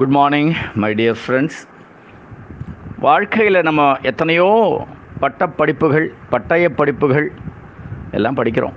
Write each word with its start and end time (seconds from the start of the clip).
Good 0.00 0.14
morning 0.16 0.50
my 0.82 0.94
dear 0.94 1.18
friends 1.20 1.58
வாழ்க்கையில் 3.04 3.58
நம்ம 3.62 3.82
எத்தனையோ 4.02 4.48
பட்ட 5.20 5.46
படிப்புகள் 5.58 6.06
பட்டய 6.30 6.64
படிப்புகள் 6.78 7.32
எல்லாம் 8.10 8.36
படிக்கிறோம். 8.36 8.74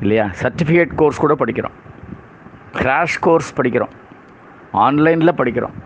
இல்லையா? 0.00 0.30
சர்டிஃபிகேட் 0.40 0.92
கோர்ஸ் 0.94 1.22
கூட 1.24 1.34
படிக்கிறோம். 1.34 1.76
கிராஷ் 2.72 3.16
கோர்ஸ் 3.20 3.52
படிக்கிறோம். 3.60 3.94
ஆன்லைனில் 4.72 5.38
படிக்கிறோம். 5.40 5.76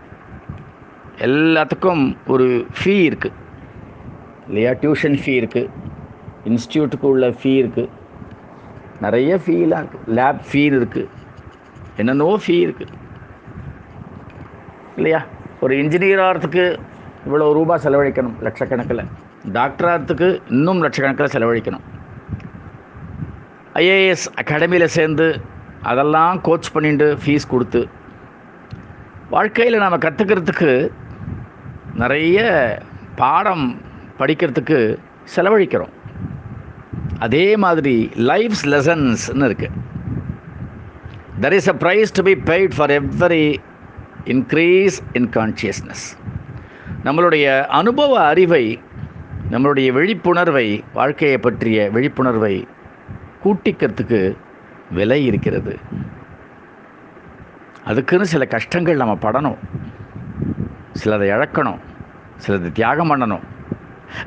எல்லாத்துக்கும் 1.27 2.03
ஒரு 2.27 2.47
ஃபீ 2.79 2.95
இருக்குது 3.09 3.39
இல்லையா? 4.47 4.71
டியூஷன் 4.71 5.17
ஃபீ 5.23 5.35
இருக்குது 5.41 5.69
இன்ஸ்டியூட்டுக்கு 6.51 7.09
உள்ள 7.13 7.29
ஃபீ 7.29 7.53
இருக்குது 7.63 7.89
நிறைய 9.01 9.39
ஃபீலாம் 9.45 9.81
இருக்குது 9.83 10.17
லேப் 10.19 10.43
ஃபீ 10.49 10.63
இருக்குது 10.73 11.07
என்னென்னவோ 11.97 12.35
ஃபீ 12.47 12.57
இருக்குது 12.67 13.01
இல்லையா? 14.97 15.21
ஒரு 15.63 15.73
இன்ஜினியர் 15.83 16.23
ஆகிறதுக்கு 16.25 16.65
இவ்வளோ 17.27 17.47
ரூபா 17.57 17.75
செலவழிக்கணும் 17.85 18.37
லட்சக்கணக்கில். 18.45 19.03
டாக்டர் 19.57 19.89
ஆகிறதுக்கு 19.91 20.27
இன்னும் 20.55 20.81
லட்சக்கணக்கில் 20.85 21.33
செலவழிக்கணும். 21.35 21.85
ஐஏஎஸ் 23.81 24.27
அகாடமியில் 24.41 24.93
சேர்ந்து 24.97 25.27
அதெல்லாம் 25.91 26.35
கோச் 26.47 26.73
பண்ணிட்டு 26.73 27.07
ஃபீஸ் 27.21 27.51
கொடுத்து 27.53 27.81
வாழ்க்கையில் 29.35 29.81
நாம் 29.83 30.03
கற்றுக்கிறதுக்கு 30.05 30.71
நிறைய 32.01 32.39
பாடம் 33.21 33.65
படிக்கிறதுக்கு 34.19 34.79
செலவழிக்கிறோம். 35.35 35.93
அதே 37.25 37.45
மாதிரி 37.63 37.95
லைஃப்ஸ் 38.29 38.65
லெசன்ஸ்னு 38.73 39.47
இருக்குது 39.49 39.79
there 41.43 41.55
is 41.59 41.69
a 41.73 41.75
price 41.83 42.15
to 42.17 42.23
be 42.29 42.33
paid 42.51 42.73
for 42.77 42.93
every 42.99 43.45
increase 44.25 44.99
in 45.13 45.29
consciousness 45.29 46.05
நம்மளுடைய 47.03 47.65
அனுபவ 47.65 48.25
அறிவை 48.25 48.81
நம்மளுடைய 49.51 49.91
விழிப்புணர்வை 49.91 50.83
வாழ்க்கையை 50.93 51.37
பற்றிய 51.37 51.89
விழிப்புணர்வை 51.89 52.67
கூட்டிக்கிறதுக்கு 53.43 54.37
விலை 54.91 55.25
இருக்கிறது. 55.25 55.79
அதுக்குன்னு 57.85 58.25
சில 58.25 58.45
கஷ்டங்கள் 58.45 58.95
நம்ம 58.95 59.17
படணும். 59.21 59.57
சிலதை 61.03 61.27
இழக்கணும். 61.27 61.79
சிலது 62.47 62.71
தியாகம் 62.71 63.11
பண்ணணும். 63.11 63.41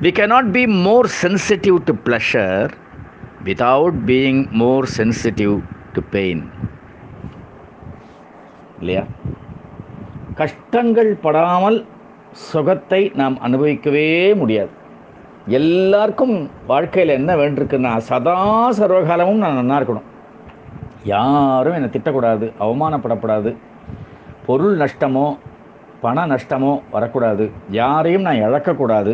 We 0.02 0.10
cannot 0.10 0.50
be 0.50 0.66
more 0.66 1.10
sensitive 1.22 1.76
to 1.84 1.94
pleasure 2.04 2.70
without 3.44 3.98
being 4.06 4.50
more 4.50 4.88
sensitive 4.96 5.60
to 5.92 6.00
pain 6.10 6.50
இல்லையா? 8.78 9.04
கஷ்டங்கள் 10.40 11.10
படாமல் 11.24 11.78
சுகத்தை 12.48 13.00
நாம் 13.20 13.36
அனுபவிக்கவே 13.46 14.08
முடியாது. 14.40 14.72
எல்லாருக்கும் 15.58 16.34
வாழ்க்கையில் 16.70 17.16
என்ன 17.18 17.30
வேண்டியிருக்குன்னா 17.36 17.92
சதா 18.08 18.36
சர்வகாலமும் 18.78 19.42
நான் 19.44 19.58
நல்லா 19.60 19.78
இருக்கணும். 19.80 20.06
யாரும் 21.04 21.76
என்னை 21.78 21.90
திட்டக்கூடாது 21.92 22.46
அவமானப்படக்கூடாது 22.66 23.52
பொருள் 24.46 24.76
நஷ்டமோ 24.76 25.26
பண 26.00 26.26
நஷ்டமோ 26.26 26.72
வரக்கூடாது 26.90 27.44
யாரையும் 27.80 28.26
நான் 28.26 28.44
இழக்கக்கூடாது. 28.46 29.12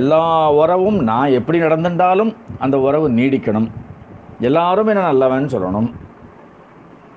எல்லா 0.00 0.24
உறவும் 0.60 0.98
நான் 1.10 1.36
எப்படி 1.38 1.58
நடந்துட்டாலும் 1.60 2.32
அந்த 2.58 2.76
உறவு 2.86 3.06
நீடிக்கணும். 3.10 3.68
எல்லாரும் 4.40 4.86
என்ன 4.86 5.02
நல்லவன் 5.02 5.52
சொல்லணும். 5.54 5.88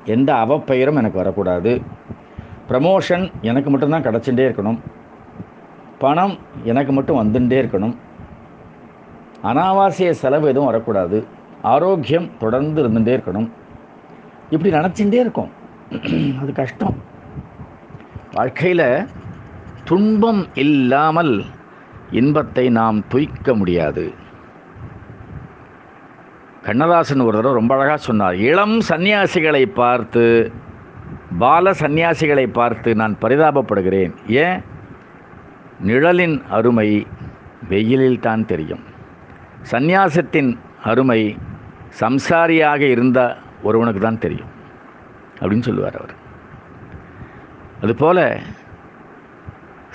எந்த 0.05 0.30
அவப்பெயரும் 0.33 0.99
எனக்கு 1.02 1.22
வரக்கூடாது. 1.23 1.72
ப்ரமோஷன் 2.72 3.31
எனக்கு 3.41 3.69
மட்டும்தான் 3.69 4.03
கிடச்சிட்டே 4.03 4.45
இருக்கணும். 4.50 4.80
பணம் 6.00 6.38
எனக்கு 6.64 6.91
மட்டும் 6.91 7.19
வந்துட்டே 7.22 7.59
இருக்கணும். 7.64 7.95
அனாவாசிய 9.43 10.09
செலவு 10.09 10.48
எதுவும் 10.48 10.65
வரக்கூடாது. 10.65 11.27
ஆரோக்கியம் 11.61 12.30
தொடர்ந்து 12.39 12.87
இருந்துகிட்டே 12.87 13.21
இருக்கணும். 13.21 13.49
இப்படி 14.49 14.73
நினச்சிட்டே 14.73 15.14
இருக்கும். 15.14 15.52
அது 16.42 16.54
கஷ்டம். 16.54 16.95
வாழ்க்கையில் 18.31 19.08
துன்பம் 19.83 20.48
இல்லாமல் 20.54 21.43
இன்பத்தை 22.11 22.70
நாம் 22.70 23.08
துய்க்க 23.08 23.55
முடியாது. 23.55 24.14
கண்ணதாசன் 26.61 27.20
ஒரு 27.20 27.36
தடவை 27.36 27.54
ரொம்ப 27.54 27.76
அழகாக 27.76 27.98
சொன்னார் 27.98 28.36
இளம் 28.36 28.80
சன்னியாசிகளை 28.89 29.65
பார்த்து 29.65 30.52
பால 31.37 31.71
சந்நியாசிகளை 31.71 32.47
பார்த்து 32.47 32.95
நான் 32.95 33.17
பரிதாபப்படுகிறேன். 33.21 34.14
ஏன்? 34.27 34.61
நிழலின் 35.80 36.43
அருமை 36.49 37.08
வெயிலில் 37.69 38.19
தான் 38.19 38.45
தெரியும். 38.45 38.83
சந்நியாசத்தின் 39.71 40.58
அருமை 40.83 41.37
சம்சாரியாக 41.99 42.80
இருந்த 42.80 43.37
ஒருவனுக்கு 43.64 44.02
தான் 44.02 44.19
தெரியும் 44.19 44.49
அப்படின்னு 45.39 45.61
சொல்லுவார் 45.61 45.95
அவர். 45.95 46.14
அதுபோல் 47.81 48.39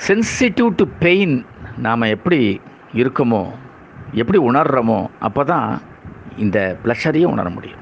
சென்சிட்டிவ் 0.06 0.68
டு 0.68 0.86
பெயின் 0.98 1.46
நாம் 1.76 2.00
எப்படி 2.00 2.60
இருக்கோமோ 2.92 3.50
எப்படி 4.12 4.38
உணர்கிறோமோ 4.38 5.06
அப்போ 5.18 5.44
தான் 5.44 5.80
இந்த 6.36 6.78
ப்ளஷரையும் 6.84 7.30
உணர 7.30 7.48
முடியும். 7.48 7.80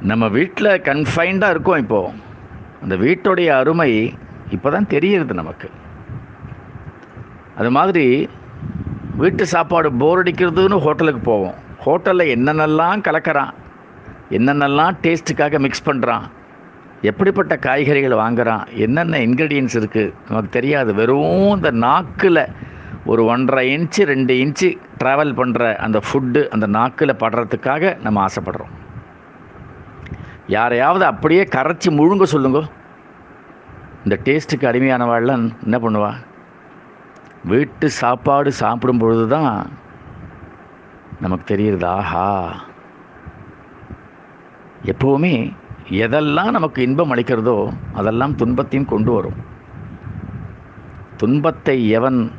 நம்ம 0.00 0.28
வீட்டில் 0.28 0.82
கன்ஃபைன்டாக 0.88 1.50
இருக்கோம் 1.50 1.76
இப்போது 1.76 2.14
அந்த 2.82 2.96
வீட்டுடைய 2.96 3.48
அருமை 3.60 4.14
இப்போ 4.50 4.70
தான் 4.70 4.88
தெரியுது 4.92 5.34
நமக்கு. 5.40 5.68
அது 7.56 7.70
மாதிரி 7.70 8.28
வீட்டு 9.16 9.46
சாப்பாடு 9.46 9.92
போர் 9.92 10.20
அடிக்கிறதுன்னு 10.22 10.78
ஹோட்டலுக்கு 10.84 11.20
போவோம். 11.20 11.56
ஹோட்டலில் 11.84 12.32
என்னென்னலாம் 12.34 13.04
கலக்கிறான்? 13.08 13.52
என்னென்னலாம் 14.30 14.98
டேஸ்ட்டுக்காக 15.04 15.58
மிக்ஸ் 15.64 15.86
பண்ணுறான் 15.88 16.26
எப்படிப்பட்ட 17.02 17.56
காய்கறிகள் 17.56 18.20
வாங்குகிறான் 18.22 18.64
என்னென்ன 18.74 19.20
இன்க்ரீடியன்ஸ் 19.26 19.76
இருக்குது 19.80 20.14
நமக்கு 20.28 20.50
தெரியாது. 20.50 20.94
வெறும் 20.94 21.54
இந்த 21.56 21.70
நாக்கில் 21.70 22.44
ஒரு 23.04 23.24
ஒன்றரை 23.24 23.78
இன்ச்சு 23.78 24.02
ரெண்டு 24.04 24.34
இன்ச்சு 24.44 24.78
ட்ராவல் 25.02 25.38
பண்ணுற 25.40 25.76
அந்த 25.76 26.00
ஃபுட்டு 26.06 26.48
அந்த 26.48 26.66
நாக்கில் 26.66 27.20
படுறதுக்காக 27.22 27.96
நம்ம 28.02 28.26
ஆசைப்படுறோம். 28.26 28.74
யாரையாவது 30.48 31.04
அப்படியே 31.04 31.42
கரைச்சி 31.42 31.88
முழுங்க 31.90 32.22
சொல்லுங்க. 32.22 32.60
இந்த 34.04 34.20
டேஸ்ட்டுக்கு 34.24 34.68
அடிமையானவாள்லாம் 34.70 35.52
என்ன 35.62 35.78
பண்ணுவா? 35.78 36.12
வீட்டு 37.44 37.90
சாப்பாடு 37.90 38.52
சாப்பிடும் 38.52 38.98
பொழுது 38.98 39.28
தான் 39.28 39.70
நமக்கு 41.20 41.44
தெரியுது 41.54 41.86
ஆஹா. 41.86 42.28
எப்போவுமே 44.84 45.52
எதெல்லாம் 46.04 46.50
நமக்கு 46.50 46.82
இன்பம் 46.82 47.12
அளிக்கிறதோ 47.14 47.72
அதெல்லாம் 47.94 48.34
துன்பத்தையும் 48.34 48.88
கொண்டு 48.88 49.12
வரும். 49.12 49.38
துன்பத்தை 51.16 51.88
எவன் 51.88 52.32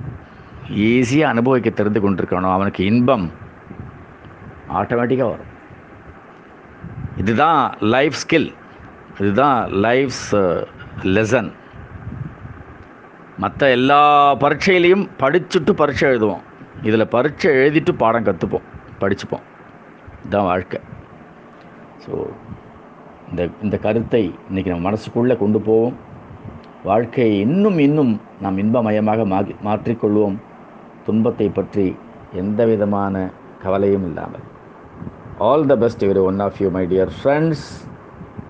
ஈஸியாக 0.69 1.33
அனுபவிக்க 1.33 1.69
தெரிந்து 1.69 2.01
கொண்டிருக்கானோ 2.01 2.51
அவனுக்கு 2.51 2.85
இன்பம் 2.85 3.31
ஆட்டோமேட்டிக்காக 4.73 5.29
வரும். 5.29 5.53
இதுதான் 7.21 7.61
லைஃப் 7.93 8.17
ஸ்கில் 8.23 8.49
இதுதான் 9.21 9.59
லைஃப்ஸ் 9.85 10.27
லெசன் 11.15 11.49
மற்ற 13.43 13.69
எல்லா 13.77 14.01
பரீட்சையிலையும் 14.43 15.05
படிச்சுட்டு 15.21 15.71
பரீட்சை 15.81 16.05
எழுதுவோம். 16.09 16.43
இதில் 16.87 17.11
பரீட்சை 17.15 17.49
எழுதிட்டு 17.59 17.91
பாடம் 18.01 18.27
கற்றுப்போம் 18.27 18.65
படிச்சுப்போம். 19.01 19.45
இதுதான் 20.19 20.47
வாழ்க்கை. 20.51 20.79
ஸோ 22.03 22.11
இந்த 23.29 23.41
இந்த 23.65 23.75
கருத்தை 23.85 24.23
இன்றைக்கி 24.49 24.71
நம்ம 24.71 24.85
மனசுக்குள்ளே 24.89 25.37
கொண்டு 25.43 25.59
போவோம். 25.67 25.97
வாழ்க்கையை 26.89 27.33
இன்னும் 27.45 27.79
இன்னும் 27.87 28.13
நாம் 28.43 28.61
இன்பமயமாக 28.63 29.25
மாற்றி 29.33 29.55
மாற்றிக்கொள்வோம். 29.67 30.37
துன்பத்தை 31.07 31.49
பற்றி 31.49 31.87
எந்த 32.41 32.65
விதமான 32.71 33.15
கவலையும் 33.63 34.07
இல்லாமல். 34.09 34.45
All 35.39 35.63
the 35.63 35.75
best 35.75 35.99
to 35.99 36.09
everyone 36.09 36.39
of 36.41 36.59
you, 36.59 36.69
my 36.69 36.85
dear 36.85 37.07
friends. 37.07 37.88